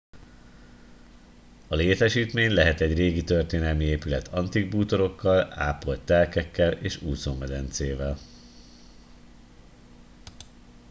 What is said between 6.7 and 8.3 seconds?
és úszómedencével